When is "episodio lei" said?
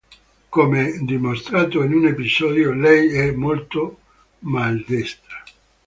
2.07-3.11